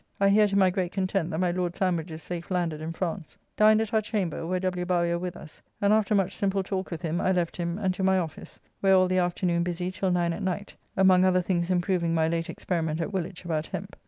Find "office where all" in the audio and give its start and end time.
8.17-9.07